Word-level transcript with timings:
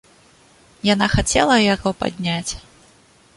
Яна 0.93 1.07
хацела 1.15 1.55
яго 1.73 1.89
падняць. 2.01 2.51